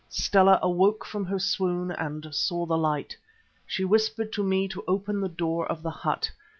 Stella 0.09 0.57
awoke 0.63 1.05
from 1.05 1.25
her 1.25 1.37
swoon 1.37 1.91
and 1.91 2.33
saw 2.33 2.65
the 2.65 2.75
light. 2.75 3.15
She 3.67 3.85
whispered 3.85 4.33
to 4.33 4.43
me 4.43 4.67
to 4.69 4.83
open 4.87 5.21
the 5.21 5.29
door 5.29 5.67
of 5.67 5.83
the 5.83 5.91
hut. 5.91 6.31